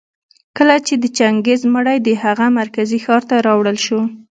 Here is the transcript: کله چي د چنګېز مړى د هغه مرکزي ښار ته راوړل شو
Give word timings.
کله 0.57 0.75
چي 0.85 0.93
د 0.99 1.05
چنګېز 1.17 1.61
مړى 1.73 1.97
د 2.03 2.09
هغه 2.23 2.45
مرکزي 2.59 2.97
ښار 3.05 3.21
ته 3.29 3.35
راوړل 3.47 3.77
شو 3.85 3.99